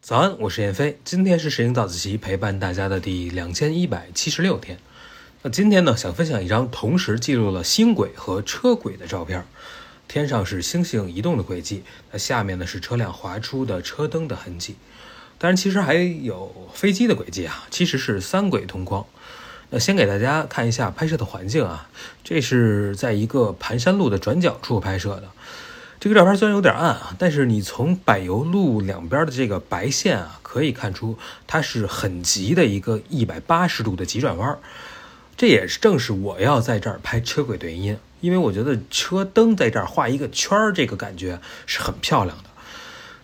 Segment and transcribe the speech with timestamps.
[0.00, 4.78] 早安，我是燕飞，今天是摄影早自习陪伴大家的第两千一百七十六天。
[5.42, 9.44] 那今天呢，想分享一张同时记录了星轨和车轨的照片。
[10.06, 11.82] 天上是星星移动的轨迹，
[12.12, 14.76] 那下面呢是车辆划出的车灯的痕迹。
[15.38, 19.04] 当然，其实还有飞机的轨迹啊，其实是三轨同框。
[19.70, 21.88] 那先给大家看一下拍摄的环境啊，
[22.22, 25.28] 这是在一个盘山路的转角处拍摄的。
[25.98, 34.58] 这个照片虽然有点暗啊，但是你从柏油路两边的这个白线啊，可以看出它是很急的一个一百八十度的急转弯。
[35.36, 42.44] 这也是正是我要在这儿拍车轨的原因，因为我觉得车灯在这儿画一个圈儿，这个感觉是很漂亮的。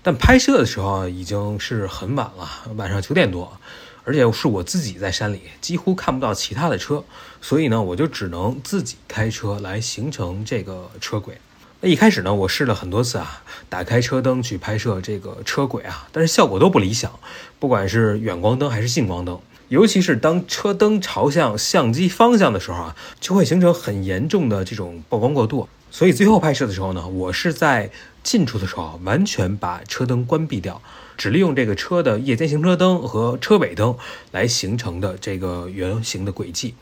[0.03, 3.59] 但拍摄的时候已经是很晚了，晚上九点多，
[4.05, 7.05] 而且是我自己在山里，几乎看不到其他的车，
[7.41, 11.39] 所以呢，我就只能自己开车来形成这个车轨。
[11.85, 17.19] 那一开始呢，我试了很多次啊，打开车灯去拍摄这个车轨啊，但是效果都不理想，
[17.59, 19.41] 不管是远光灯还是近光灯。
[19.67, 25.69] 尤其是当车灯朝向相机方向的时候啊，就会形成很严重的这种曝光过度。
[25.91, 27.91] 所以最后拍摄的时候呢，我是在
[28.23, 30.81] 近处的时候完全把车灯关闭掉，
[31.17, 33.97] 只利用这个车的夜间行车灯和车尾灯
[34.31, 36.77] 来形成的这个圆形的轨迹。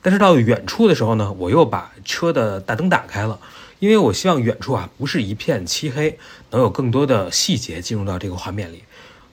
[0.00, 3.38] 但是到远处的时候呢，我又把车的大灯打开了，
[3.78, 6.18] 因为我希望远处啊不是一片漆黑，
[6.50, 8.82] 能有更多的细节进入到这个画面里。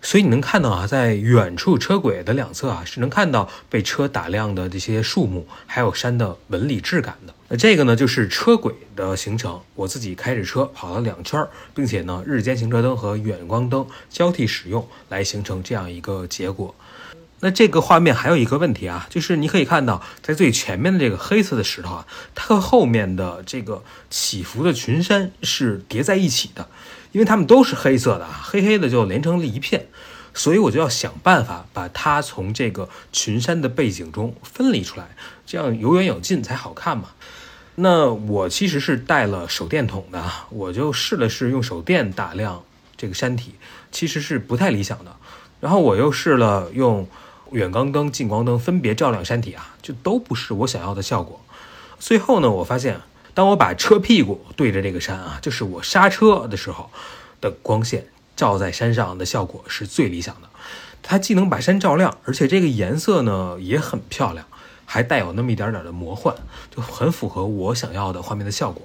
[0.01, 7.33] 所以你能看到啊，在远处车轨的两侧啊，是能看到被车打亮的这些树木，还有山的纹理质感的。
[7.47, 9.61] 那这个呢，就是车轨的形成。
[9.75, 16.75] 我自己开着车跑了两圈，并且呢，日间行车灯和远光灯交替使用，来形成这样一个结果。
[17.45, 26.69] 那这个画面还有一个问题啊，就是你可以看到，在最前面的这个黑色的石头啊，它和后面的这个起伏的群山是叠在一起的。
[27.11, 29.87] 因为它们都是黑色的啊，黑黑的就连成了一片，
[30.33, 35.09] 所以我就要想办法把它从这个群山的背景中分离出来，
[35.45, 37.09] 这样有远有近才好看嘛。
[37.75, 42.63] 那我其实是带了手电筒的，我就试了试用手电打亮
[42.95, 43.55] 这个山体，
[43.91, 45.15] 其实是不太理想的。
[45.59, 47.07] 然后我又试了用
[47.53, 51.39] 远光灯、近光灯分别照亮山体啊，就都不是我想要的效果。
[51.97, 52.99] 最后呢，我发现。
[53.35, 56.91] 当我把车屁股对着这个山啊，就是我刹车的时候
[57.41, 58.05] 的光线
[58.35, 60.47] 照在山上的效果是最理想的。
[61.01, 64.45] 它既能把山照亮，而且这个颜色呢也很漂亮，
[64.85, 66.35] 还带有那么一点点的魔幻，
[66.69, 68.83] 就很符合我想要的画面的效果。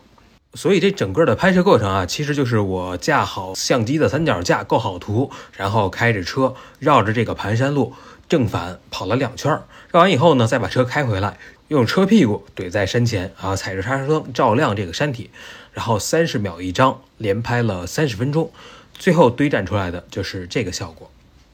[0.55, 7.93] 所以这整个的拍摄过程啊，其实就是我架好相机的三脚架，构好图，然后开着车绕着这个盘山路
[8.29, 9.51] 正反跑了两圈，
[9.91, 11.39] 绕完以后呢，再把车开回来。
[11.69, 15.31] 用车屁股怼在山前啊，踩着刹车灯照亮这个山体，
[15.73, 18.51] 然后三十秒一张，连拍了三十分钟，
[18.95, 21.11] 最后堆栈出来的就是这个效果。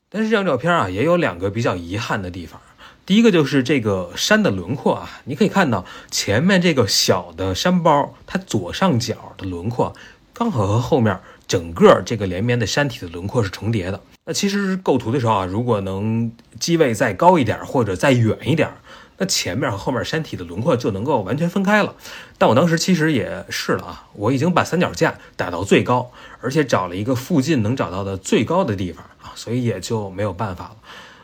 [0.09, 2.61] 但是这张照片啊，也有两个比较遗憾的地方。
[3.05, 9.95] 第一个就是这个山的轮廓啊，你可以看到前面这个小的山包，它左上角的轮廓
[10.33, 11.19] 刚好和后面
[11.49, 14.01] 整个这个连绵的山体的轮廓是重叠的。
[14.27, 18.71] 那其实构图的时候啊，如果能机位再高一点或者再远一点。
[19.17, 21.95] 那前面和后面山体的轮廓就能够完全分开了，
[22.37, 30.77] 但我当时其实也试了啊，我已经把三脚架打到最高，而且找了一个附近能找到的最高的地方啊，所以也就没有办法了。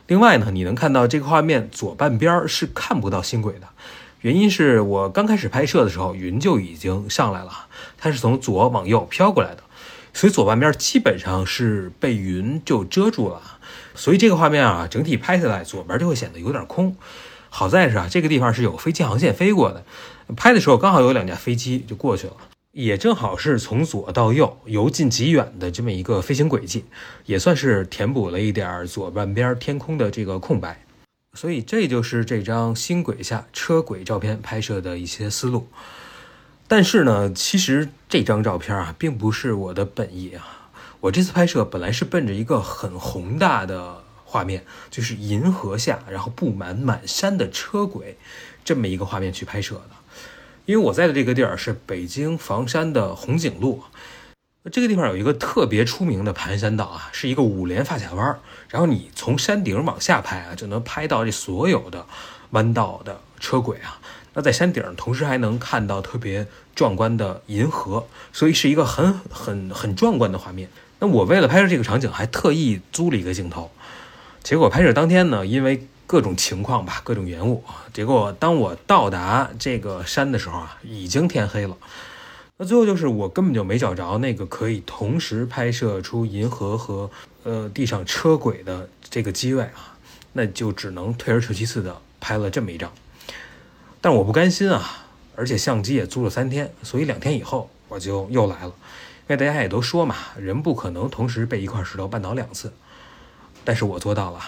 [0.06, 3.66] 另外呢，你能看到这个画面左半边是看不到星轨的，
[4.20, 7.66] 原因是我刚开始拍摄的时候云就已经上来了，
[7.98, 9.64] 它是从左往右飘过来的，
[10.12, 13.58] 所以左半边基本上是被云就遮住了，
[13.94, 16.96] 所以这个画面啊整体拍下来左边就会显得有点空。
[17.48, 19.84] 好在是啊，这个地方是有飞机航线飞过的，
[20.36, 22.36] 拍的时候刚好有两架飞机就过去了，
[22.72, 26.84] 也正好是从左到右由近及远的这么一个飞行轨迹，
[27.26, 30.84] 也算是填补了一点左半边天空的这个空白。
[31.34, 35.66] 所以这就是这张星轨下车轨照片拍摄的一些思路。
[36.70, 40.70] 但是呢，其实这张照片啊，并不是我的本意啊，
[41.00, 44.04] 我这次拍摄本来是奔着一个很宏大的。
[44.24, 48.16] 画面就是银河下，然后布满满山的车轨，
[48.64, 49.90] 这么一个画面去拍摄的。
[50.66, 53.82] 因为我在的这个地儿是北京房山的红景路，
[54.70, 58.38] 这个地方有一个特别出名的盘山道啊，是一个五连发卡弯。
[58.68, 62.06] 然后你从山顶往下拍啊，就能拍到这所有的
[62.50, 63.98] 弯道的车轨啊。
[64.34, 70.68] 那在山顶同时还能看到特别壮观的银河，所以是一个很很很壮观的画面。
[71.00, 73.70] 那我为了拍摄这个场景，还特意租了一个镜头。
[74.42, 81.76] 结果拍摄当天呢，因为各种情况吧，各种延误，结果当我到达这个山的时候啊，已经天黑了。
[82.56, 87.10] 那最后就是我根本就没找着那个可以同时拍摄出银河和
[87.42, 89.96] 呃地上车轨的这个机位啊，
[90.34, 92.92] 那就只能退而求其次的拍了这么一张。
[94.00, 95.06] 但我不甘心啊，
[95.36, 98.72] 而且相机也租了三天，所以两天以后我就又来了。
[99.28, 102.72] 因为大家也都说嘛，人不可能同时被一块石头绊倒两次，
[103.64, 104.40] 但是我做到了。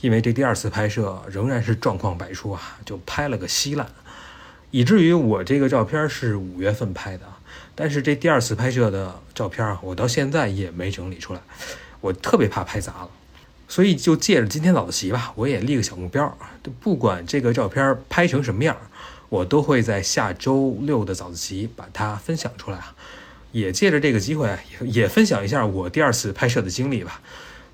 [0.00, 3.86] 因为这第二次拍摄仍然是状况百出啊，就拍了个稀烂，
[4.70, 7.24] 以至于我这个照片是五月份拍的。
[7.74, 11.40] 但是这第二次拍摄的照片啊，我到现在也没整理出来，
[12.00, 13.10] 我特别怕拍砸了，
[13.72, 16.36] 所以就借着今天早自习吧，我也立个小目标，
[16.78, 18.76] 不管这个照片拍成什么样，
[19.30, 22.78] 我都会在下周六的早自习把它分享出来，
[23.50, 24.46] 也借着这个机会
[24.82, 27.22] 也也分享一下我第二次拍摄的经历吧，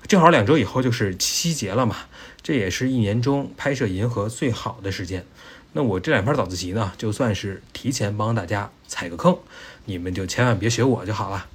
[0.07, 1.97] 正好两周以后就是七夕节了嘛，
[2.41, 5.25] 这也是一年中拍摄银河最好的时间。
[5.73, 9.37] 那我这两篇早自习呢，就算是提前帮大家踩个坑，
[9.83, 11.47] 你们就千万别学我就好了。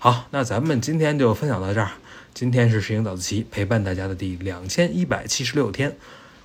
[0.00, 1.92] 好，那咱们今天就分享到这儿。
[2.36, 5.96] 今天是摄影早自习陪伴大家的第两千一百七十六天，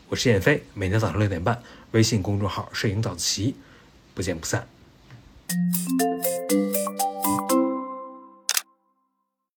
[0.07, 1.61] 我是燕飞，每天早上六点半，
[1.91, 3.55] 微信公众号“摄影早自习”，
[4.15, 4.65] 不见不散。